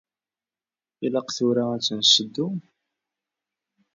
Ilaq 1.05 1.27
tura 1.35 1.63
ad 1.73 1.81
ten-nseddu? 1.85 2.47